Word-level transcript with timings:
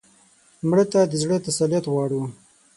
مړه 0.69 0.85
ته 0.91 0.99
د 1.11 1.13
زړه 1.21 1.37
تسلیت 1.45 1.85
غواړو 1.93 2.21